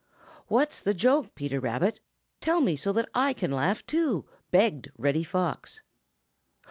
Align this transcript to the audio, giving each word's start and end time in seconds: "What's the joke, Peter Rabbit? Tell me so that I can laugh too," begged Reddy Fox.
"What's 0.47 0.81
the 0.81 0.95
joke, 0.95 1.35
Peter 1.35 1.59
Rabbit? 1.59 1.99
Tell 2.39 2.59
me 2.59 2.75
so 2.75 2.91
that 2.91 3.07
I 3.13 3.33
can 3.33 3.51
laugh 3.51 3.85
too," 3.85 4.27
begged 4.49 4.89
Reddy 4.97 5.23
Fox. 5.23 5.83